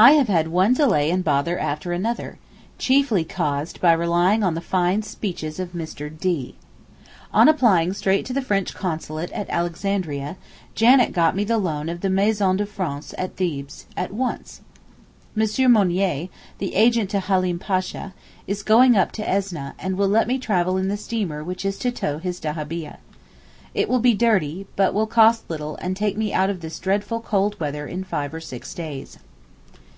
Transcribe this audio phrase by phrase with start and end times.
[0.00, 2.38] I have had one delay and bother after another,
[2.78, 6.08] chiefly caused by relying on the fine speeches of Mr.
[6.08, 6.54] D.
[7.34, 10.36] On applying straight to the French Consulate at Alexandria,
[10.76, 14.60] Janet got me the loan of the Maison de France at Thebes at once.
[15.36, 15.72] M.
[15.72, 16.28] Mounier,
[16.58, 18.14] the agent to Halim Pasha,
[18.46, 21.76] is going up to Esneh, and will let me travel in the steamer which is
[21.80, 22.98] to tow his dahabieh.
[23.74, 27.18] It will be dirty, but will cost little and take me out of this dreadful
[27.20, 29.18] cold weather in five or six days.